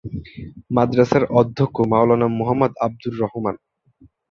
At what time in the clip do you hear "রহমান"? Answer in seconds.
3.23-3.55